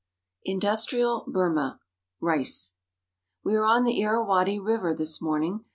INDUSTRIAL 0.45 1.25
BURMA. 1.27 1.79
RICE 2.19 2.73
WE 3.43 3.53
are 3.53 3.65
on 3.65 3.83
the 3.83 3.99
Irawadi 4.01 4.57
River 4.57 4.95
this 4.95 5.21
morning. 5.21 5.65